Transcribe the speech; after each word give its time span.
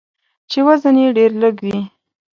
چې 0.49 0.59
وزن 0.67 0.95
یې 1.03 1.07
ډیر 1.17 1.31
لږوي. 1.41 1.79